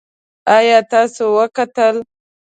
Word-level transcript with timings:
ایا 0.55 0.79
تاسو 0.91 1.23
وګټل؟ 1.37 1.95